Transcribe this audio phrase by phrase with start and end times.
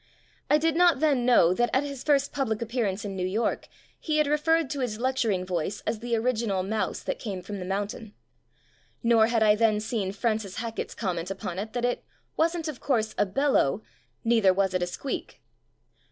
[0.49, 3.67] I did not then know that at his first public appearance in New York
[3.99, 7.59] he had re ferred to his lecturing voice as the original mouse that came from
[7.59, 8.15] the mountain.
[9.03, 12.03] Nor had I then seen Fran cis Hackett's comment upon it that "it
[12.35, 13.83] wasn't, of course, a beUow.
[14.23, 15.39] Neither was it a squeak".